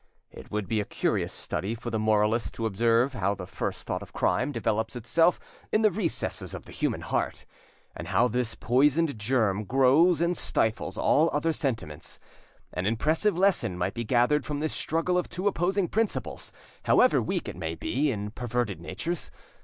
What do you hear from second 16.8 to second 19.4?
however weak it may be, in perverted natures.